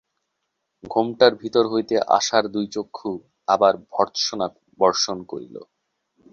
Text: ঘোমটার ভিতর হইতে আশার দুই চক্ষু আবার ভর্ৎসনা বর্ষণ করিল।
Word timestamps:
ঘোমটার 0.83 1.33
ভিতর 1.35 1.63
হইতে 1.67 1.95
আশার 2.17 2.45
দুই 2.53 2.65
চক্ষু 2.67 3.11
আবার 3.47 3.73
ভর্ৎসনা 3.91 4.47
বর্ষণ 4.79 5.17
করিল। 5.23 5.55